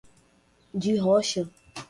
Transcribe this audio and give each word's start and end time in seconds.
De 0.73 0.95
rocha 0.97 1.47